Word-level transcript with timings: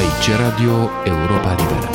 Aici 0.00 0.28
Radio 0.44 0.74
Europa 1.04 1.50
Liberă. 1.60 1.88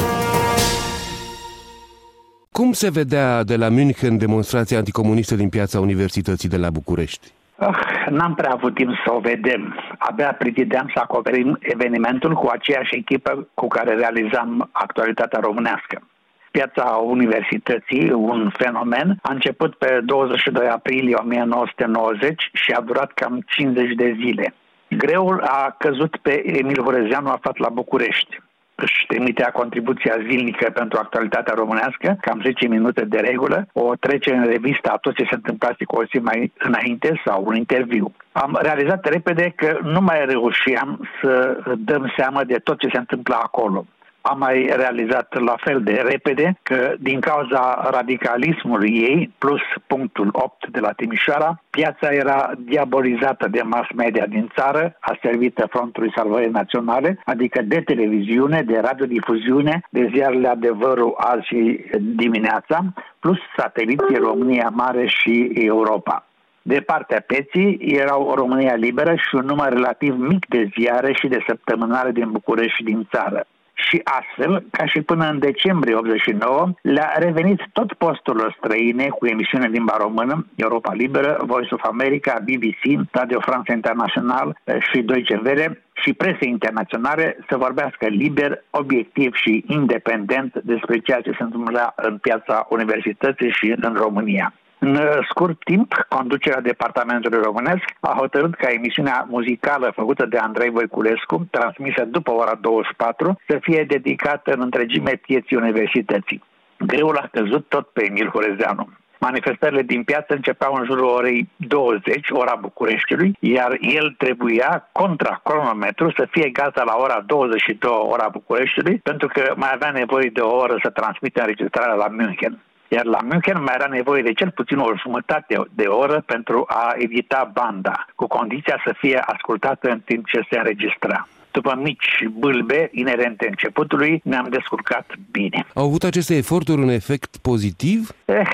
Cum 2.51 2.71
se 2.71 2.89
vedea 2.91 3.43
de 3.43 3.55
la 3.55 3.69
München 3.69 4.17
demonstrația 4.17 4.77
anticomunistă 4.77 5.35
din 5.35 5.49
piața 5.49 5.79
Universității 5.79 6.49
de 6.49 6.57
la 6.57 6.69
București? 6.69 7.27
Oh, 7.59 7.79
n-am 8.09 8.33
prea 8.35 8.51
avut 8.51 8.75
timp 8.75 8.91
să 9.05 9.13
o 9.13 9.19
vedem. 9.19 9.75
Abia 9.97 10.33
pretendeam 10.33 10.91
să 10.93 10.99
acoperim 11.03 11.57
evenimentul 11.61 12.33
cu 12.33 12.47
aceeași 12.47 12.95
echipă 12.95 13.47
cu 13.53 13.67
care 13.67 13.95
realizam 13.95 14.69
actualitatea 14.71 15.39
românească. 15.39 16.07
Piața 16.51 16.83
Universității, 17.03 18.11
un 18.11 18.51
fenomen, 18.57 19.19
a 19.21 19.33
început 19.33 19.75
pe 19.75 19.99
22 20.05 20.67
aprilie 20.67 21.15
1990 21.15 22.49
și 22.53 22.71
a 22.71 22.81
durat 22.81 23.11
cam 23.11 23.43
50 23.47 23.95
de 23.95 24.15
zile. 24.23 24.53
Greul 24.97 25.41
a 25.41 25.75
căzut 25.77 26.17
pe 26.17 26.57
Emil 26.59 26.83
Horezeanu 26.83 27.29
aflat 27.29 27.57
la 27.57 27.69
București. 27.69 28.41
Își 28.75 29.05
trimitea 29.07 29.51
contribuția 29.51 30.15
zilnică 30.29 30.69
pentru 30.73 30.99
actualitatea 30.99 31.53
românească, 31.53 32.17
cam 32.21 32.41
10 32.41 32.67
minute 32.67 33.05
de 33.05 33.19
regulă, 33.19 33.67
o 33.73 33.95
trecere 33.95 34.35
în 34.35 34.45
revistă 34.45 34.89
a 34.91 34.97
tot 34.97 35.15
ce 35.15 35.23
se 35.23 35.35
întâmplase 35.35 35.83
cu 35.85 35.95
o 35.95 36.03
zi 36.03 36.17
mai 36.17 36.51
înainte 36.57 37.21
sau 37.25 37.43
un 37.45 37.55
interviu. 37.55 38.13
Am 38.31 38.59
realizat 38.61 39.05
repede 39.05 39.53
că 39.55 39.79
nu 39.83 40.01
mai 40.01 40.25
reușeam 40.25 41.09
să 41.21 41.57
dăm 41.77 42.13
seama 42.17 42.43
de 42.43 42.55
tot 42.55 42.79
ce 42.79 42.87
se 42.91 42.97
întâmpla 42.97 43.35
acolo 43.35 43.85
am 44.21 44.37
mai 44.37 44.71
realizat 44.75 45.39
la 45.39 45.55
fel 45.59 45.81
de 45.83 46.03
repede 46.09 46.57
că 46.61 46.93
din 46.99 47.19
cauza 47.19 47.89
radicalismului 47.91 48.89
ei, 48.89 49.33
plus 49.37 49.61
punctul 49.87 50.29
8 50.31 50.67
de 50.67 50.79
la 50.79 50.91
Timișoara, 50.91 51.61
piața 51.69 52.09
era 52.09 52.51
diabolizată 52.57 53.47
de 53.47 53.61
mass 53.61 53.87
media 53.95 54.25
din 54.25 54.51
țară, 54.55 54.97
a 54.99 55.17
servită 55.21 55.67
Frontului 55.69 56.13
Salvării 56.15 56.49
Naționale, 56.49 57.19
adică 57.25 57.61
de 57.61 57.81
televiziune, 57.81 58.61
de 58.61 58.79
radiodifuziune, 58.79 59.81
de 59.89 60.09
ziarele 60.13 60.47
Adevărul 60.47 61.13
azi 61.17 61.45
și 61.45 61.85
dimineața, 61.99 62.83
plus 63.19 63.37
sateliții 63.57 64.15
România 64.15 64.71
Mare 64.73 65.07
și 65.07 65.51
Europa. 65.53 66.25
De 66.61 66.79
partea 66.79 67.23
peții 67.27 67.77
erau 67.81 68.33
România 68.35 68.75
Liberă 68.75 69.15
și 69.15 69.35
un 69.35 69.45
număr 69.45 69.69
relativ 69.69 70.15
mic 70.17 70.45
de 70.47 70.69
ziare 70.77 71.13
și 71.13 71.27
de 71.27 71.43
săptămânare 71.47 72.11
din 72.11 72.31
București 72.31 72.75
și 72.75 72.83
din 72.83 73.07
țară 73.11 73.45
și 73.87 74.01
astfel, 74.03 74.65
ca 74.71 74.85
și 74.85 75.01
până 75.01 75.29
în 75.29 75.39
decembrie 75.39 75.95
89, 75.95 76.69
le-a 76.81 77.13
revenit 77.17 77.61
tot 77.73 77.93
posturile 77.93 78.55
străine 78.57 79.07
cu 79.07 79.25
emisiune 79.25 79.65
în 79.65 79.71
limba 79.71 79.97
română, 79.99 80.45
Europa 80.55 80.93
Liberă, 80.93 81.37
Voice 81.45 81.73
of 81.73 81.83
America, 81.83 82.43
BBC, 82.43 83.07
Radio 83.11 83.39
France 83.39 83.71
International 83.71 84.57
eh, 84.63 84.75
și 84.79 85.01
Deutsche 85.01 85.41
Welle 85.45 85.81
și 85.93 86.13
prese 86.13 86.45
internaționale 86.45 87.37
să 87.49 87.57
vorbească 87.57 88.07
liber, 88.07 88.63
obiectiv 88.69 89.35
și 89.35 89.63
independent 89.67 90.53
despre 90.63 90.97
ceea 90.97 91.21
ce 91.21 91.31
se 91.37 91.43
întâmplă 91.43 91.93
în 91.95 92.17
piața 92.17 92.65
universității 92.69 93.51
și 93.51 93.75
în 93.81 93.93
România. 93.93 94.53
În 94.83 94.99
scurt 95.29 95.63
timp, 95.63 95.93
conducerea 96.09 96.61
departamentului 96.61 97.41
românesc 97.43 97.83
a 97.99 98.15
hotărât 98.17 98.55
ca 98.55 98.69
emisiunea 98.69 99.27
muzicală 99.29 99.91
făcută 99.95 100.25
de 100.25 100.37
Andrei 100.37 100.69
Voiculescu, 100.69 101.47
transmisă 101.51 102.05
după 102.05 102.31
ora 102.31 102.55
24, 102.61 103.39
să 103.47 103.57
fie 103.61 103.83
dedicată 103.87 104.53
în 104.53 104.61
întregime 104.61 105.11
pieții 105.11 105.55
universității. 105.55 106.43
Greul 106.77 107.17
a 107.17 107.29
căzut 107.31 107.65
tot 107.67 107.87
pe 107.87 108.05
Emil 108.05 108.27
Horezeanu. 108.27 108.89
Manifestările 109.19 109.81
din 109.81 110.03
piață 110.03 110.33
începeau 110.33 110.73
în 110.73 110.85
jurul 110.85 111.05
orei 111.05 111.49
20, 111.55 112.29
ora 112.29 112.57
Bucureștiului, 112.61 113.35
iar 113.39 113.77
el 113.79 114.15
trebuia, 114.17 114.89
contra 114.91 115.41
cronometru, 115.43 116.11
să 116.11 116.27
fie 116.31 116.49
gata 116.49 116.83
la 116.83 116.95
ora 116.97 117.23
22, 117.25 117.91
ora 117.91 118.27
Bucureștiului, 118.31 118.97
pentru 118.97 119.27
că 119.27 119.53
mai 119.55 119.71
avea 119.73 119.91
nevoie 119.91 120.29
de 120.33 120.39
o 120.39 120.55
oră 120.55 120.75
să 120.83 120.89
transmită 120.89 121.39
înregistrarea 121.39 121.93
la 121.93 122.07
München 122.07 122.59
iar 122.95 123.05
la 123.05 123.19
München 123.29 123.63
mai 123.63 123.75
era 123.75 123.87
nevoie 123.87 124.21
de 124.21 124.33
cel 124.33 124.51
puțin 124.51 124.77
o 124.77 124.95
jumătate 125.01 125.55
de 125.73 125.87
oră 125.87 126.23
pentru 126.25 126.65
a 126.67 126.93
evita 126.97 127.51
banda, 127.53 128.05
cu 128.15 128.27
condiția 128.27 128.81
să 128.85 128.93
fie 128.97 129.17
ascultată 129.17 129.89
în 129.89 129.99
timp 129.99 130.27
ce 130.27 130.39
se 130.49 130.57
înregistra 130.57 131.27
după 131.51 131.79
mici 131.83 132.25
bâlbe 132.39 132.89
inerente 132.91 133.47
începutului, 133.47 134.21
ne-am 134.23 134.47
descurcat 134.49 135.05
bine. 135.31 135.65
Au 135.73 135.85
avut 135.85 136.03
aceste 136.03 136.35
eforturi 136.35 136.81
un 136.81 136.89
efect 136.89 137.37
pozitiv? 137.37 138.09
Eh, 138.25 138.47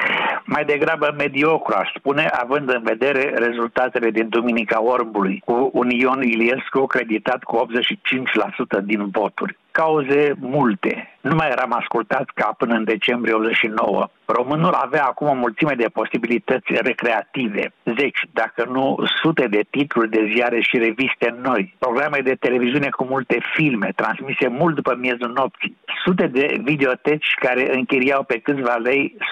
mai 0.45 0.65
degrabă 0.65 1.13
mediocru, 1.17 1.75
aș 1.77 1.89
spune, 1.97 2.25
având 2.25 2.69
în 2.69 2.81
vedere 2.83 3.33
rezultatele 3.35 4.09
din 4.09 4.29
Duminica 4.29 4.83
Orbului, 4.83 5.41
cu 5.45 5.69
un 5.73 5.89
Ion 5.89 6.21
Iliescu 6.21 6.85
creditat 6.85 7.43
cu 7.43 7.67
85% 8.79 8.83
din 8.83 9.09
voturi. 9.09 9.57
Cauze 9.83 10.33
multe, 10.39 11.17
nu 11.21 11.35
mai 11.35 11.49
eram 11.49 11.73
ascultat 11.73 12.29
ca 12.33 12.55
până 12.57 12.73
în 12.75 12.83
decembrie 12.83 13.33
89. 13.33 14.07
Românul 14.25 14.73
avea 14.73 15.05
acum 15.05 15.27
o 15.27 15.33
mulțime 15.33 15.73
de 15.73 15.87
posibilități 15.93 16.71
recreative, 16.73 17.73
zeci, 17.97 18.19
dacă 18.31 18.65
nu 18.71 18.97
sute 19.21 19.47
de 19.47 19.61
titluri 19.69 20.09
de 20.09 20.31
ziare 20.33 20.59
și 20.61 20.77
reviste 20.77 21.35
noi, 21.41 21.75
programe 21.79 22.19
de 22.23 22.35
televiziune 22.35 22.89
cu 22.89 23.03
multe 23.03 23.37
filme, 23.55 23.91
transmise 23.95 24.47
mult 24.47 24.75
după 24.75 24.95
miezul 24.99 25.31
nopții, 25.35 25.77
sute 26.03 26.27
de 26.27 26.57
videoteci 26.63 27.33
care 27.39 27.75
închiriau 27.75 28.23
pe 28.23 28.39
câțiva 28.39 28.75
lei 28.75 29.15